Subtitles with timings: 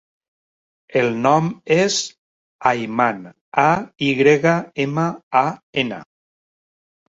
[1.01, 1.97] El nom és
[2.71, 3.21] Ayman:
[3.67, 3.67] a,
[4.09, 4.57] i grega,
[4.89, 5.07] ema,
[5.45, 5.47] a,
[5.85, 6.03] ena.